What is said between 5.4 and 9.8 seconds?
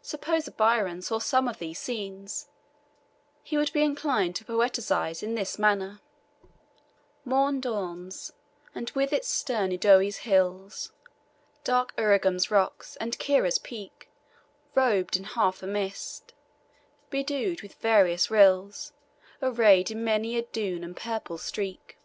manner: Morn dawns, and with it stern